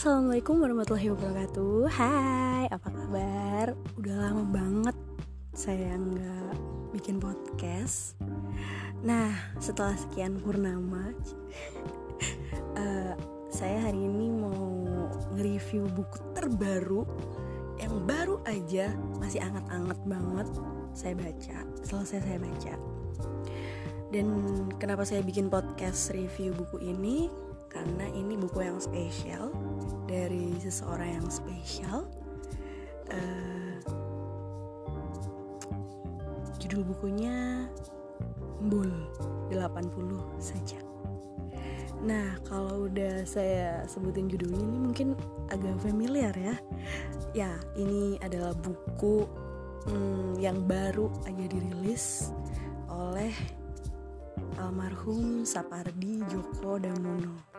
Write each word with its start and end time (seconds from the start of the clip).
Assalamualaikum 0.00 0.64
warahmatullahi 0.64 1.12
wabarakatuh. 1.12 1.92
Hai, 1.92 2.64
apa 2.72 2.88
kabar? 2.88 3.76
Udah 4.00 4.16
lama 4.16 4.48
banget 4.48 4.96
saya 5.52 5.92
nggak 5.92 6.56
bikin 6.96 7.20
podcast. 7.20 8.16
Nah, 9.04 9.28
setelah 9.60 9.92
sekian 10.00 10.40
purnama 10.40 11.12
uh, 12.80 13.12
Saya 13.60 13.76
hari 13.84 14.00
ini 14.00 14.32
mau 14.32 14.88
nge-review 15.36 15.84
buku 15.92 16.16
terbaru 16.32 17.04
Yang 17.76 17.94
baru 18.08 18.36
aja, 18.48 18.96
masih 19.20 19.44
anget-anget 19.44 20.00
banget 20.08 20.48
Saya 20.96 21.12
baca, 21.12 21.56
selesai 21.84 22.24
saya 22.24 22.40
baca. 22.40 22.72
Dan 24.08 24.32
kenapa 24.80 25.04
saya 25.04 25.20
bikin 25.20 25.52
podcast 25.52 26.08
review 26.16 26.56
buku 26.56 26.88
ini 26.88 27.49
karena 27.70 28.10
ini 28.10 28.34
buku 28.34 28.66
yang 28.66 28.82
spesial 28.82 29.54
dari 30.10 30.58
seseorang 30.58 31.22
yang 31.22 31.28
spesial. 31.30 32.10
Uh, 33.10 33.78
judul 36.58 36.82
bukunya 36.86 37.66
Mbul 38.60 38.90
80 39.48 40.42
saja. 40.42 40.78
Nah, 42.00 42.40
kalau 42.48 42.88
udah 42.88 43.24
saya 43.28 43.84
sebutin 43.84 44.28
judulnya 44.28 44.60
ini 44.60 44.78
mungkin 44.78 45.08
agak 45.52 45.80
familiar 45.84 46.32
ya. 46.32 46.56
Ya, 47.32 47.52
ini 47.76 48.16
adalah 48.24 48.56
buku 48.56 49.28
hmm, 49.88 50.40
yang 50.40 50.64
baru 50.64 51.12
aja 51.28 51.44
dirilis 51.44 52.32
oleh 52.88 53.32
almarhum 54.56 55.44
Sapardi 55.44 56.24
Djoko 56.24 56.80
Damono 56.80 57.49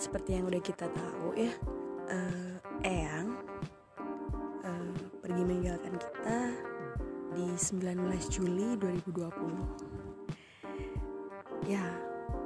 seperti 0.00 0.40
yang 0.40 0.48
udah 0.48 0.64
kita 0.64 0.88
tahu 0.88 1.36
ya 1.36 1.52
uh, 2.08 2.56
Eyang 2.80 3.36
uh, 4.64 4.96
pergi 5.20 5.42
meninggalkan 5.44 6.00
kita 6.00 6.56
di 7.36 7.52
19 7.52 8.00
Juli 8.32 8.80
2020 8.80 11.68
ya 11.68 11.84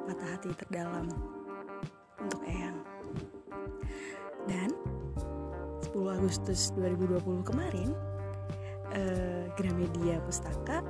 patah 0.05 0.29
hati 0.35 0.51
terdalam 0.59 1.07
untuk 2.21 2.43
Eyang. 2.45 2.77
Dan 4.45 4.69
10 5.89 6.17
Agustus 6.21 6.69
2020 6.77 7.49
kemarin 7.49 7.97
uh, 8.93 9.49
Gramedia 9.57 10.21
Pustaka 10.27 10.85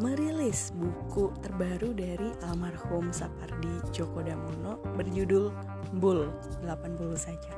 merilis 0.00 0.74
buku 0.74 1.30
terbaru 1.40 1.94
dari 1.94 2.34
almarhum 2.44 3.14
Sapardi 3.14 3.80
Djoko 3.90 4.24
Damono 4.24 4.80
berjudul 4.98 5.54
Bull 5.98 6.28
80 6.66 7.14
saja. 7.14 7.52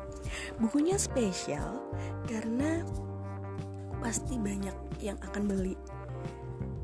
Bukunya 0.61 1.01
spesial 1.01 1.81
karena 2.29 2.85
pasti 4.03 4.37
banyak 4.37 4.77
yang 5.01 5.17
akan 5.25 5.49
beli. 5.49 5.75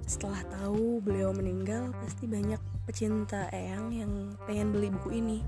Setelah 0.09 0.43
tahu 0.51 0.98
beliau 1.01 1.31
meninggal, 1.33 1.95
pasti 2.03 2.27
banyak 2.27 2.59
pecinta 2.85 3.47
Eyang 3.55 3.95
yang 3.95 4.13
pengen 4.45 4.75
beli 4.75 4.91
buku 4.91 5.23
ini 5.23 5.39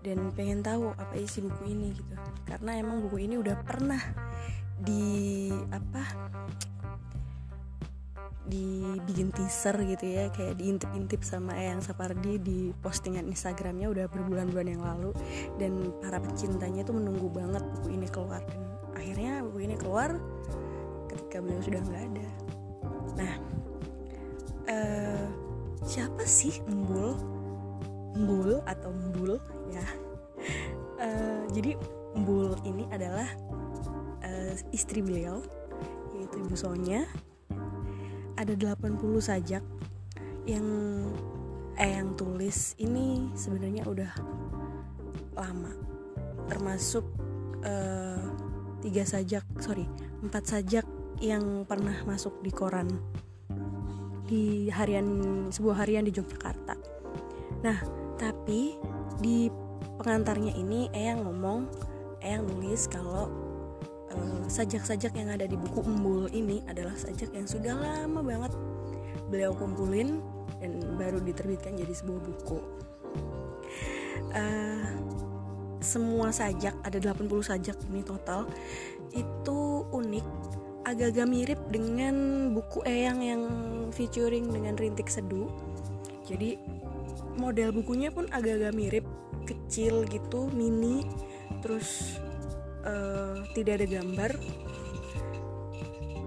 dan 0.00 0.30
pengen 0.32 0.62
tahu 0.62 0.94
apa 0.96 1.14
isi 1.18 1.42
buku 1.44 1.74
ini 1.74 1.92
gitu. 1.92 2.14
Karena 2.46 2.78
emang 2.78 3.02
buku 3.04 3.26
ini 3.26 3.36
udah 3.36 3.56
pernah 3.66 4.00
di 4.80 5.48
apa 5.72 6.04
dibikin 8.46 9.34
teaser 9.34 9.74
gitu 9.82 10.06
ya 10.06 10.30
kayak 10.30 10.62
diintip-intip 10.62 11.26
sama 11.26 11.58
Eyang 11.58 11.82
Sapardi 11.82 12.38
di 12.38 12.70
postingan 12.78 13.26
Instagramnya 13.26 13.90
udah 13.90 14.06
berbulan-bulan 14.06 14.68
yang 14.70 14.82
lalu. 14.82 15.10
Dan 15.58 15.90
para 15.98 16.22
pecintanya 16.22 16.86
tuh 16.86 16.94
menunggu 16.96 17.26
banget 17.30 17.66
buku 17.78 17.98
ini 17.98 18.06
keluar. 18.06 18.40
Dan 18.46 18.62
akhirnya 18.94 19.42
buku 19.42 19.58
ini 19.66 19.74
keluar 19.74 20.14
ketika 21.10 21.42
beliau 21.42 21.60
sudah 21.62 21.80
nggak 21.82 22.04
ada. 22.14 22.28
Nah 23.18 23.32
uh, 24.70 25.26
siapa 25.82 26.22
sih 26.26 26.62
Embul 26.66 27.14
Embul 28.16 28.62
atau 28.64 28.90
Embul 28.94 29.36
ya? 29.70 29.86
Uh, 30.96 31.44
jadi 31.52 31.76
Embul 32.16 32.56
ini 32.64 32.88
adalah 32.88 33.28
uh, 34.24 34.54
istri 34.72 35.04
beliau 35.04 35.44
yaitu 36.16 36.40
Ibu 36.40 36.56
Sonya 36.56 37.04
ada 38.36 38.52
80 38.52 39.00
sajak 39.20 39.64
yang 40.46 40.66
eh 41.76 41.92
yang 41.96 42.16
tulis 42.16 42.76
ini 42.80 43.32
sebenarnya 43.36 43.84
udah 43.88 44.12
lama. 45.36 45.72
Termasuk 46.46 47.04
uh, 47.64 48.22
tiga 48.80 49.02
sajak 49.02 49.44
sorry 49.58 49.84
empat 50.22 50.44
sajak 50.46 50.86
yang 51.20 51.64
pernah 51.64 51.96
masuk 52.04 52.44
di 52.44 52.52
koran 52.52 52.88
di 54.28 54.68
harian 54.68 55.08
sebuah 55.48 55.84
harian 55.84 56.04
di 56.04 56.12
Yogyakarta. 56.12 56.76
Nah 57.64 57.78
tapi 58.16 58.76
di 59.20 59.48
pengantarnya 60.00 60.52
ini 60.56 60.92
Eyang 60.92 61.24
ngomong 61.24 61.68
Eyang 62.20 62.44
nulis 62.48 62.88
kalau 62.88 63.28
Eh, 63.28 63.45
sajak-sajak 64.46 65.12
yang 65.18 65.30
ada 65.34 65.44
di 65.44 65.58
buku 65.58 65.82
Embul 65.82 66.30
ini 66.30 66.62
adalah 66.70 66.94
sajak 66.94 67.34
yang 67.34 67.46
sudah 67.48 67.74
lama 67.74 68.20
banget 68.22 68.52
beliau 69.26 69.52
kumpulin 69.52 70.22
dan 70.62 70.78
baru 70.96 71.18
diterbitkan 71.20 71.76
jadi 71.76 71.92
sebuah 71.92 72.20
buku. 72.22 72.58
Uh, 74.36 74.86
semua 75.86 76.34
sajak 76.34 76.74
ada 76.82 76.98
80 76.98 77.30
sajak 77.46 77.76
ini 77.92 78.02
total 78.02 78.48
itu 79.14 79.86
unik 79.94 80.26
agak-agak 80.86 81.26
mirip 81.30 81.60
dengan 81.70 82.14
buku 82.54 82.82
Eyang 82.86 83.20
yang 83.22 83.42
featuring 83.94 84.50
dengan 84.50 84.74
rintik 84.74 85.06
seduh 85.06 85.46
jadi 86.26 86.58
model 87.38 87.70
bukunya 87.70 88.10
pun 88.10 88.26
agak-agak 88.34 88.74
mirip 88.74 89.06
kecil 89.46 90.02
gitu 90.10 90.50
mini 90.50 91.06
terus 91.62 92.18
uh, 92.86 93.42
tidak 93.52 93.82
ada 93.82 93.86
gambar 94.00 94.30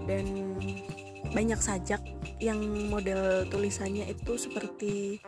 dan 0.04 0.26
banyak 1.30 1.60
sajak 1.62 2.02
yang 2.42 2.58
model 2.90 3.46
tulisannya 3.48 4.10
itu 4.10 4.34
seperti 4.34 5.20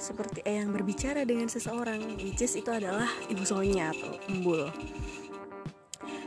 seperti 0.00 0.40
eh 0.48 0.64
yang 0.64 0.72
berbicara 0.72 1.28
dengan 1.28 1.46
seseorang 1.46 2.00
which 2.20 2.40
is 2.40 2.56
itu 2.56 2.68
adalah 2.72 3.06
ibu 3.28 3.44
Sonya 3.44 3.92
atau 3.92 4.16
embul. 4.32 4.72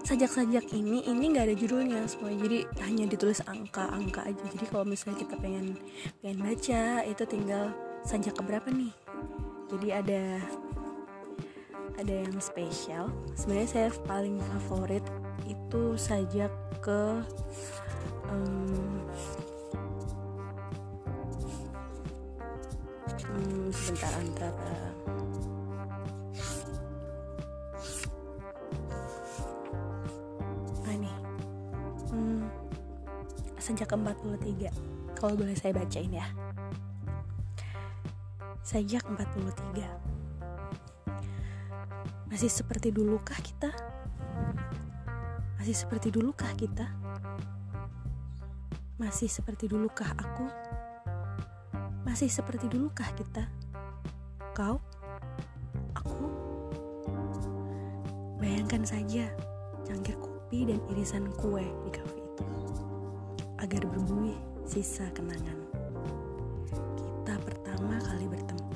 Sajak-sajak 0.04 0.76
ini 0.76 1.02
ini 1.08 1.32
nggak 1.32 1.48
ada 1.48 1.56
judulnya 1.56 2.06
semua 2.06 2.30
jadi 2.36 2.68
hanya 2.86 3.08
ditulis 3.10 3.42
angka-angka 3.48 4.30
aja. 4.30 4.44
Jadi 4.52 4.66
kalau 4.70 4.86
misalnya 4.86 5.26
kita 5.26 5.36
pengen 5.40 5.80
pengen 6.22 6.40
baca 6.44 6.84
itu 7.08 7.24
tinggal 7.26 7.74
sajak 8.06 8.36
keberapa 8.38 8.68
nih? 8.70 8.94
Jadi 9.74 9.88
ada 9.90 10.24
ada 11.98 12.14
yang 12.26 12.38
spesial. 12.42 13.10
Sebenarnya 13.38 13.70
saya 13.70 13.88
paling 14.06 14.42
favorit 14.68 15.06
itu 15.46 15.98
saja 16.00 16.50
ke 16.82 17.22
um, 18.32 19.04
um, 23.30 23.68
sebentar 23.70 24.12
antara 24.18 24.74
ah 30.84 30.96
nih? 30.98 31.18
Hmm, 32.10 32.46
sejak 33.62 33.88
ke-43 33.94 34.70
kalau 35.16 35.34
boleh 35.38 35.56
saya 35.56 35.72
bacain 35.78 36.12
ya. 36.12 36.28
Sejak 38.64 39.04
43 39.06 40.13
masih 42.34 42.50
seperti 42.50 42.90
dulukah 42.90 43.38
kita? 43.46 43.70
Masih 45.62 45.78
seperti 45.78 46.10
dulukah 46.10 46.50
kita? 46.58 46.90
Masih 48.98 49.30
seperti 49.30 49.70
dulukah 49.70 50.10
aku? 50.18 50.50
Masih 52.02 52.34
seperti 52.34 52.66
dulukah 52.74 53.06
kita? 53.14 53.46
Kau? 54.58 54.82
Aku? 55.94 56.26
Bayangkan 58.42 58.82
saja 58.82 59.30
cangkir 59.86 60.18
kopi 60.18 60.74
dan 60.74 60.82
irisan 60.90 61.30
kue 61.38 61.62
di 61.86 61.90
kafe 61.94 62.18
itu 62.18 62.46
agar 63.62 63.86
berbuih 63.86 64.42
sisa 64.66 65.06
kenangan. 65.14 65.70
Kita 66.98 67.38
pertama 67.46 68.02
kali 68.02 68.26
bertemu. 68.26 68.74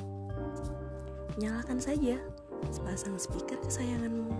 Nyalakan 1.42 1.81
saja 1.81 2.21
sepasang 2.74 3.15
speaker 3.19 3.57
kesayanganmu 3.63 4.31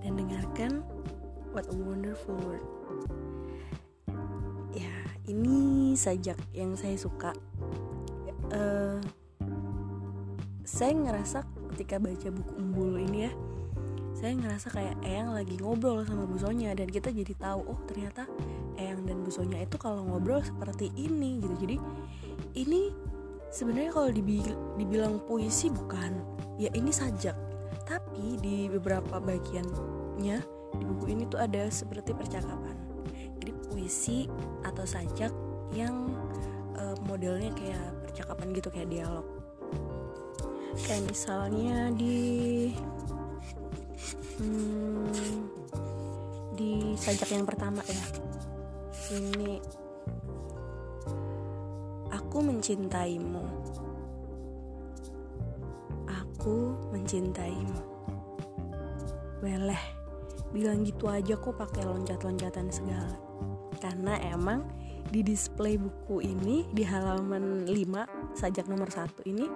dan 0.00 0.12
dengarkan 0.16 0.72
What 1.50 1.66
a 1.66 1.74
Wonderful 1.74 2.38
World. 2.46 2.66
Ya, 4.70 4.94
ini 5.26 5.98
sajak 5.98 6.38
yang 6.54 6.78
saya 6.78 6.94
suka. 6.94 7.34
Uh, 8.54 9.02
saya 10.62 10.94
ngerasa 10.94 11.42
ketika 11.74 11.98
baca 11.98 12.28
buku 12.30 12.52
Embul 12.58 13.02
ini 13.02 13.26
ya 13.26 13.32
saya 14.20 14.36
ngerasa 14.36 14.68
kayak 14.68 14.96
Eyang 15.00 15.32
lagi 15.32 15.56
ngobrol 15.58 16.04
sama 16.04 16.28
Busonya 16.28 16.76
dan 16.76 16.92
kita 16.92 17.08
jadi 17.08 17.32
tahu 17.40 17.64
oh 17.64 17.80
ternyata 17.88 18.28
Eyang 18.76 19.08
dan 19.08 19.24
Busonya 19.24 19.64
itu 19.64 19.80
kalau 19.80 20.04
ngobrol 20.04 20.44
seperti 20.44 20.92
ini 20.92 21.40
gitu 21.40 21.54
jadi 21.56 21.76
ini 22.52 22.92
sebenarnya 23.50 23.90
kalau 23.90 24.10
dibilang 24.78 25.18
puisi 25.26 25.68
bukan. 25.68 26.14
Ya 26.56 26.70
ini 26.72 26.94
sajak. 26.94 27.34
Tapi 27.84 28.38
di 28.38 28.70
beberapa 28.70 29.18
bagiannya 29.18 30.38
di 30.78 30.84
buku 30.86 31.04
ini 31.10 31.26
tuh 31.26 31.42
ada 31.42 31.66
seperti 31.66 32.14
percakapan. 32.14 32.78
Jadi 33.42 33.52
puisi 33.66 34.18
atau 34.62 34.86
sajak 34.86 35.34
yang 35.74 36.14
uh, 36.78 36.94
modelnya 37.10 37.50
kayak 37.58 37.90
percakapan 38.06 38.46
gitu 38.54 38.68
kayak 38.70 38.90
dialog. 38.90 39.26
Kayak 40.86 41.10
misalnya 41.10 41.90
di 41.90 42.70
hmm, 44.38 45.10
di 46.54 46.94
sajak 46.94 47.34
yang 47.34 47.46
pertama 47.48 47.82
ya. 47.82 48.06
Ini 49.10 49.79
mencintaimu. 52.40 53.44
Aku 56.08 56.76
mencintaimu. 56.92 57.80
Weleh 59.40 59.82
bilang 60.50 60.82
gitu 60.82 61.06
aja 61.06 61.38
kok 61.38 61.56
pakai 61.56 61.86
loncat-loncatan 61.86 62.68
segala. 62.68 63.16
Karena 63.80 64.18
emang 64.26 64.66
di 65.08 65.24
display 65.24 65.80
buku 65.80 66.22
ini 66.22 66.68
di 66.70 66.84
halaman 66.84 67.64
5 67.66 68.36
sajak 68.36 68.68
nomor 68.68 68.92
satu 68.92 69.24
ini 69.26 69.48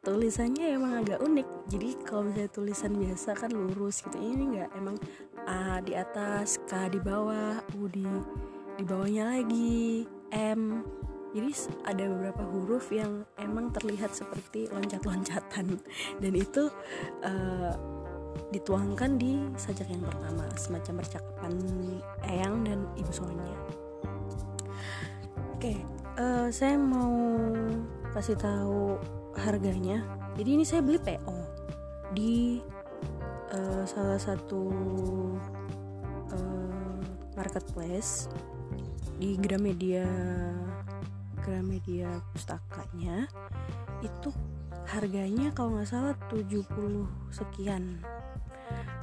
tulisannya 0.00 0.80
emang 0.80 1.04
agak 1.04 1.20
unik. 1.20 1.48
Jadi 1.68 1.88
kalau 2.08 2.28
misalnya 2.28 2.50
tulisan 2.50 2.92
biasa 2.96 3.36
kan 3.36 3.50
lurus 3.52 4.00
gitu. 4.00 4.16
Ini 4.16 4.42
enggak 4.48 4.70
emang 4.76 4.96
A 5.44 5.84
di 5.84 5.92
atas 5.92 6.56
K 6.64 6.88
di 6.88 7.00
bawah 7.00 7.60
U 7.76 7.86
di 7.86 8.04
di 8.80 8.84
bawahnya 8.88 9.24
lagi 9.28 10.08
M 10.32 10.80
jadi 11.30 11.50
ada 11.86 12.04
beberapa 12.10 12.42
huruf 12.42 12.90
yang 12.90 13.22
emang 13.38 13.70
terlihat 13.70 14.10
seperti 14.14 14.66
loncat-loncatan 14.70 15.78
dan 16.22 16.32
itu 16.34 16.70
uh, 17.22 17.72
dituangkan 18.50 19.18
di 19.18 19.38
sajak 19.54 19.90
yang 19.90 20.02
pertama 20.02 20.46
semacam 20.58 21.02
percakapan 21.02 21.52
Eyang 22.26 22.62
dan 22.66 22.86
Ibu 22.98 23.12
Sonya. 23.14 23.56
Oke, 25.54 25.76
uh, 26.18 26.48
saya 26.50 26.78
mau 26.78 27.14
kasih 28.10 28.34
tahu 28.34 28.98
harganya 29.38 30.02
jadi 30.34 30.56
ini 30.58 30.64
saya 30.66 30.82
beli 30.82 30.98
PO 30.98 31.38
di 32.14 32.58
uh, 33.54 33.84
salah 33.86 34.18
satu 34.18 34.62
uh, 36.32 36.98
marketplace 37.34 38.30
di 39.20 39.36
Gramedia 39.36 40.06
Gramedia 41.42 42.20
pustakanya 42.32 43.26
itu 44.00 44.30
harganya 44.88 45.52
kalau 45.52 45.76
nggak 45.76 45.88
salah 45.88 46.14
70 46.28 46.66
sekian 47.32 48.00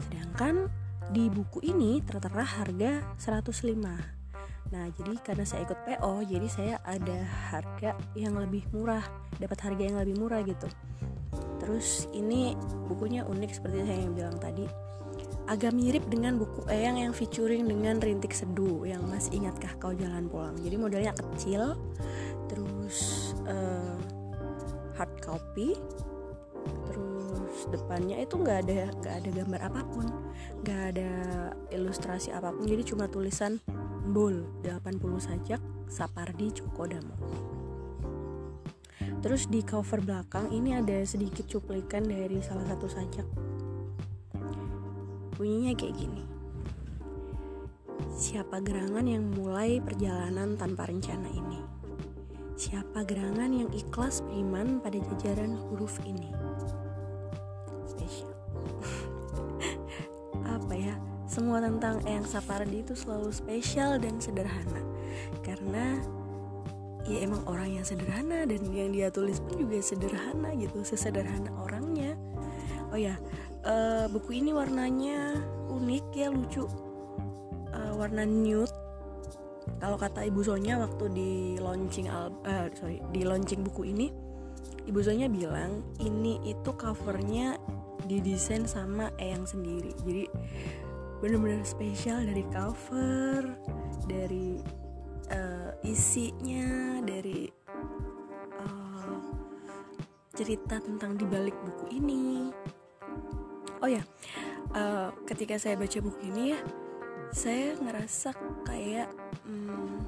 sedangkan 0.08 0.72
di 1.12 1.32
buku 1.32 1.64
ini 1.64 2.04
tertera 2.04 2.44
harga 2.44 3.04
105 3.20 4.18
Nah, 4.68 4.92
jadi 4.92 5.16
karena 5.24 5.46
saya 5.48 5.64
ikut 5.64 5.80
PO, 5.88 6.28
jadi 6.28 6.48
saya 6.52 6.76
ada 6.84 7.24
harga 7.52 7.96
yang 8.20 8.36
lebih 8.36 8.68
murah, 8.76 9.04
dapat 9.40 9.64
harga 9.64 9.84
yang 9.88 9.98
lebih 10.04 10.20
murah 10.20 10.44
gitu. 10.44 10.68
Terus 11.64 12.12
ini 12.12 12.56
bukunya 12.92 13.24
unik 13.24 13.52
seperti 13.56 13.88
saya 13.88 14.00
yang 14.04 14.14
bilang 14.16 14.38
tadi. 14.40 14.68
Agak 15.48 15.72
mirip 15.72 16.04
dengan 16.12 16.36
buku 16.36 16.68
Eyang 16.68 17.00
yang 17.00 17.16
featuring 17.16 17.72
dengan 17.72 18.04
Rintik 18.04 18.36
Seduh 18.36 18.84
yang 18.84 19.08
masih 19.08 19.40
ingatkah 19.40 19.80
kau 19.80 19.96
jalan 19.96 20.28
pulang. 20.28 20.60
Jadi 20.60 20.76
modelnya 20.76 21.16
kecil, 21.16 21.80
terus 22.88 23.36
uh, 23.52 24.00
hard 24.96 25.12
copy, 25.20 25.76
terus 26.88 27.68
depannya 27.68 28.24
itu 28.24 28.40
nggak 28.40 28.64
ada 28.64 28.88
nggak 28.96 29.16
ada 29.20 29.30
gambar 29.44 29.62
apa 29.68 29.82
pun, 29.92 30.08
nggak 30.64 30.82
ada 30.96 31.12
ilustrasi 31.76 32.32
apa 32.32 32.56
pun. 32.56 32.64
Jadi 32.64 32.88
cuma 32.88 33.12
tulisan 33.12 33.60
Bol 34.08 34.48
80 34.64 35.04
sajak 35.20 35.60
Sapardi 35.92 36.48
Djoko 36.56 36.88
Terus 39.20 39.52
di 39.52 39.60
cover 39.68 40.00
belakang 40.00 40.48
ini 40.56 40.80
ada 40.80 41.04
sedikit 41.04 41.44
cuplikan 41.44 42.08
dari 42.08 42.40
salah 42.40 42.72
satu 42.72 42.88
sajak. 42.88 43.28
Bunyinya 45.36 45.76
kayak 45.76 45.92
gini. 45.92 46.24
Siapa 48.16 48.64
gerangan 48.64 49.04
yang 49.04 49.28
mulai 49.36 49.84
perjalanan 49.84 50.56
tanpa 50.56 50.88
rencana 50.88 51.28
ini? 51.36 51.77
Siapa 52.58 53.06
gerangan 53.06 53.54
yang 53.54 53.70
ikhlas 53.70 54.26
beriman 54.26 54.82
pada 54.82 54.98
jajaran 54.98 55.54
huruf 55.70 56.02
ini? 56.10 56.34
Spesial. 57.86 58.34
Apa 60.58 60.74
ya? 60.74 60.98
semua 61.28 61.60
tentang 61.60 62.00
Eyang 62.08 62.26
Sapardi 62.26 62.82
itu 62.82 62.96
selalu 62.96 63.30
spesial 63.36 64.00
dan 64.00 64.16
sederhana 64.18 64.80
karena 65.44 66.00
ya 67.04 67.20
emang 67.24 67.44
orang 67.46 67.78
yang 67.78 67.86
sederhana 67.86 68.48
dan 68.48 68.64
yang 68.72 68.96
dia 68.96 69.12
tulis 69.12 69.44
pun 69.44 69.60
juga 69.60 69.78
sederhana 69.84 70.56
gitu 70.56 70.82
sesederhana 70.88 71.52
orangnya 71.60 72.16
oh 72.90 73.00
ya 73.00 73.20
uh, 73.68 74.08
buku 74.08 74.40
ini 74.40 74.56
warnanya 74.56 75.36
unik 75.68 76.06
ya 76.16 76.28
lucu 76.32 76.64
uh, 77.76 77.94
warna 78.00 78.24
nude 78.24 78.87
kalau 79.78 79.98
kata 80.00 80.26
ibu 80.26 80.42
Sonya 80.42 80.80
waktu 80.82 81.06
di 81.14 81.32
launching 81.62 82.10
al 82.10 82.34
uh, 82.46 82.68
sorry 82.74 83.04
di 83.14 83.22
launching 83.22 83.62
buku 83.62 83.94
ini 83.94 84.10
ibu 84.88 85.00
Sonya 85.04 85.28
bilang 85.28 85.84
ini 86.00 86.40
itu 86.48 86.72
covernya 86.74 87.60
didesain 88.08 88.64
sama 88.64 89.12
Eyang 89.20 89.44
sendiri. 89.44 89.92
Jadi 90.08 90.26
bener-bener 91.20 91.66
spesial 91.66 92.24
dari 92.24 92.46
cover 92.54 93.42
dari 94.08 94.62
uh, 95.34 95.72
isinya 95.84 97.02
dari 97.04 97.50
uh, 98.64 99.18
cerita 100.32 100.80
tentang 100.80 101.20
dibalik 101.20 101.58
buku 101.66 101.86
ini. 102.00 102.54
Oh 103.84 103.90
ya 103.90 104.02
uh, 104.74 105.14
ketika 105.28 105.60
saya 105.60 105.78
baca 105.78 106.00
buku 106.02 106.20
ini 106.34 106.56
ya 106.56 106.60
saya 107.36 107.76
ngerasa 107.78 108.32
kayak 108.68 109.08
hmm, 109.48 110.04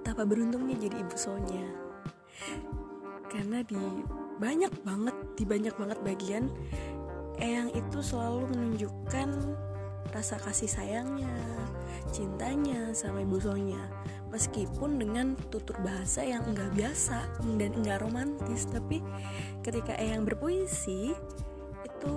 betapa 0.00 0.28
beruntungnya 0.28 0.76
jadi 0.76 1.00
ibu 1.00 1.16
Sonya. 1.16 1.66
Karena 3.32 3.64
di 3.64 3.80
banyak 4.36 4.72
banget 4.84 5.16
di 5.36 5.44
banyak 5.48 5.74
banget 5.76 5.98
bagian 6.04 6.52
Eyang 7.40 7.72
itu 7.72 8.04
selalu 8.04 8.52
menunjukkan 8.52 9.32
rasa 10.12 10.36
kasih 10.44 10.68
sayangnya, 10.68 11.32
cintanya 12.12 12.92
sama 12.92 13.24
ibu 13.24 13.40
Sonya. 13.40 13.80
Meskipun 14.28 15.00
dengan 15.00 15.34
tutur 15.48 15.74
bahasa 15.80 16.20
yang 16.20 16.44
enggak 16.44 16.68
biasa 16.76 17.32
dan 17.56 17.70
enggak 17.80 18.04
romantis 18.04 18.68
tapi 18.68 19.00
ketika 19.64 19.96
Eyang 19.96 20.28
berpuisi 20.28 21.16
itu 21.80 22.14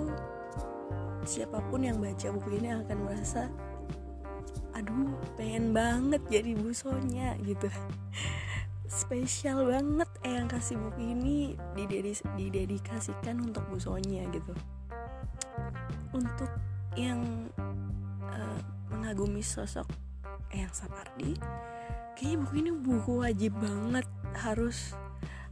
siapa 1.24 1.58
pun 1.72 1.82
yang 1.82 1.98
baca 1.98 2.28
buku 2.36 2.60
ini 2.60 2.70
akan 2.84 2.98
merasa 3.08 3.48
pengen 5.34 5.74
banget 5.74 6.22
jadi 6.30 6.54
ibu 6.54 6.70
Sonya 6.70 7.34
gitu. 7.42 7.68
Spesial 8.86 9.66
banget 9.66 10.06
Eyang 10.22 10.46
kasih 10.46 10.78
buku 10.78 11.18
ini 11.18 11.58
didedikasikan 12.38 13.42
untuk 13.42 13.66
Bu 13.66 13.82
Sonya 13.82 14.22
gitu. 14.30 14.54
Untuk 16.14 16.50
yang 16.94 17.50
uh, 18.30 18.60
mengagumi 18.94 19.42
sosok 19.42 19.90
Eyang 20.54 20.70
Sapardi 20.70 21.34
kayaknya 22.14 22.38
buku 22.46 22.54
ini 22.62 22.70
buku 22.70 23.12
wajib 23.26 23.52
banget 23.58 24.06
harus 24.38 24.94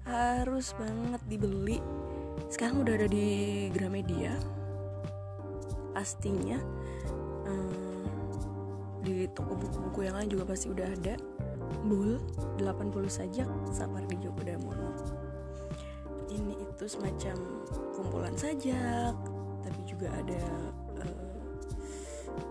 harus 0.06 0.74
banget 0.78 1.22
dibeli. 1.26 1.78
Sekarang 2.50 2.86
udah 2.86 2.94
ada 2.94 3.08
di 3.10 3.26
Gramedia. 3.74 4.34
Pastinya 5.92 6.58
um, 7.46 7.81
di 9.02 9.26
toko 9.34 9.58
buku-buku 9.58 10.06
yang 10.06 10.16
lain 10.16 10.30
juga 10.30 10.44
pasti 10.48 10.70
udah 10.70 10.86
ada. 10.86 11.14
Bul 11.82 12.22
80 12.62 13.10
sajak 13.10 13.48
Sapardi 13.74 14.16
Djoko 14.22 14.42
Damono. 14.46 14.90
Ini 16.30 16.54
itu 16.56 16.84
semacam 16.86 17.36
kumpulan 17.92 18.34
sajak 18.38 19.14
tapi 19.62 19.80
juga 19.86 20.10
ada 20.10 20.42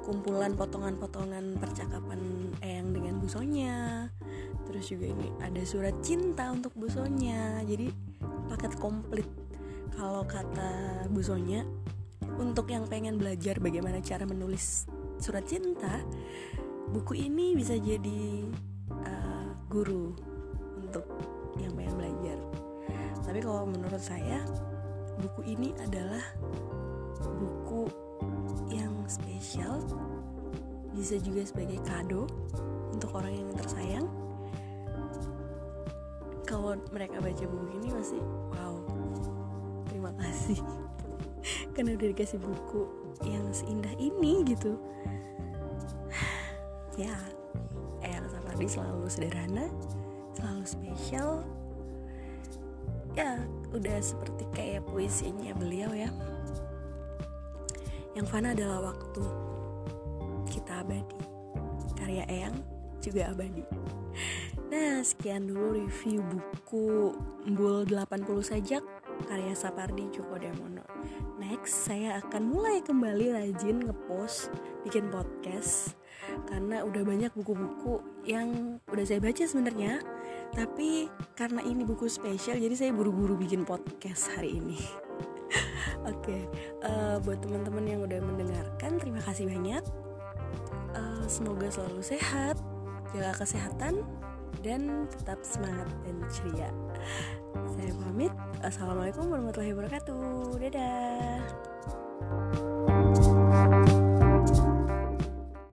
kumpulan 0.06 0.54
potongan-potongan 0.54 1.58
percakapan 1.58 2.20
Eyang 2.62 2.94
dengan 2.94 3.18
busonya 3.18 4.08
terus 4.70 4.88
juga 4.88 5.12
ini 5.12 5.28
ada 5.44 5.62
surat 5.66 5.96
cinta 6.00 6.48
untuk 6.54 6.72
busonya 6.78 7.60
jadi 7.66 7.92
paket 8.52 8.74
komplit. 8.80 9.28
Kalau 9.92 10.24
kata 10.24 11.06
Bu 11.12 11.20
Sonya 11.20 11.68
untuk 12.40 12.72
yang 12.72 12.88
pengen 12.88 13.20
belajar 13.20 13.60
bagaimana 13.60 14.00
cara 14.00 14.24
menulis 14.24 14.88
surat 15.22 15.46
cinta 15.46 16.02
buku 16.90 17.30
ini 17.30 17.54
bisa 17.54 17.78
jadi 17.78 18.50
uh, 18.90 19.54
guru 19.70 20.18
untuk 20.82 21.06
yang 21.62 21.78
pengen 21.78 21.94
belajar. 21.94 22.38
Tapi 23.22 23.40
kalau 23.40 23.70
menurut 23.70 24.02
saya 24.02 24.42
buku 25.22 25.54
ini 25.54 25.78
adalah 25.78 26.26
buku 27.38 27.86
yang 28.74 28.92
spesial 29.06 29.78
bisa 30.92 31.22
juga 31.22 31.46
sebagai 31.46 31.78
kado 31.86 32.26
untuk 32.90 33.14
orang 33.14 33.46
yang 33.46 33.50
tersayang. 33.54 34.08
Kalau 36.50 36.76
mereka 36.90 37.22
baca 37.22 37.46
buku 37.46 37.68
ini 37.80 37.88
pasti 37.94 38.20
wow 38.52 38.76
terima 39.88 40.12
kasih 40.18 40.60
karena 41.78 41.96
udah 41.96 42.08
dikasih 42.12 42.42
buku 42.42 42.90
yang 43.26 43.46
seindah 43.54 43.94
ini 43.98 44.46
gitu. 44.46 44.78
Ya 47.00 47.16
Eyang 48.04 48.28
Sapardi 48.28 48.68
selalu 48.68 49.08
sederhana 49.08 49.66
selalu 50.36 50.64
spesial. 50.68 51.46
Ya 53.16 53.44
udah 53.76 53.98
seperti 54.00 54.44
kayak 54.56 54.88
puisinya 54.88 55.52
beliau 55.56 55.92
ya. 55.92 56.12
Yang 58.16 58.28
fana 58.28 58.52
adalah 58.52 58.92
waktu 58.92 59.24
kita 60.52 60.84
abadi 60.84 61.20
karya 61.96 62.28
Eyang 62.28 62.58
juga 63.00 63.32
abadi. 63.32 63.64
Nah, 64.72 65.04
sekian 65.04 65.52
dulu 65.52 65.84
review 65.84 66.24
buku 66.24 67.12
Embul 67.44 67.84
80 67.88 68.40
Sajak 68.40 68.84
karya 69.26 69.54
Sapardi 69.54 70.10
Djoko 70.10 70.38
Damono. 70.38 70.86
Next, 71.38 71.90
saya 71.90 72.22
akan 72.22 72.50
mulai 72.50 72.82
kembali 72.82 73.34
rajin 73.34 73.86
ngepost 73.86 74.54
bikin 74.86 75.10
podcast 75.10 75.98
karena 76.48 76.86
udah 76.86 77.04
banyak 77.04 77.32
buku-buku 77.34 78.00
yang 78.26 78.80
udah 78.90 79.06
saya 79.06 79.20
baca 79.22 79.44
sebenarnya. 79.44 80.02
Tapi 80.52 81.08
karena 81.34 81.64
ini 81.64 81.88
buku 81.88 82.12
spesial, 82.12 82.60
jadi 82.60 82.76
saya 82.76 82.92
buru-buru 82.92 83.40
bikin 83.40 83.64
podcast 83.64 84.36
hari 84.36 84.60
ini. 84.60 84.80
Oke, 86.12 86.28
okay, 86.28 86.42
uh, 86.84 87.16
eh, 87.16 87.18
buat 87.24 87.40
teman-teman 87.40 87.86
yang 87.88 88.02
udah 88.04 88.20
mendengarkan, 88.20 89.00
terima 89.00 89.24
kasih 89.24 89.48
banyak. 89.48 89.84
Uh, 90.92 91.24
semoga 91.32 91.72
selalu 91.72 92.04
sehat, 92.04 92.60
jaga 93.16 93.32
kesehatan, 93.40 94.04
dan 94.60 95.08
tetap 95.08 95.40
semangat 95.48 95.88
dan 96.04 96.16
ceria. 96.28 96.70
Saya 97.52 97.92
pamit. 98.02 98.34
Assalamualaikum 98.62 99.28
warahmatullahi 99.28 99.74
wabarakatuh. 99.76 100.60
Dadah. 100.60 101.71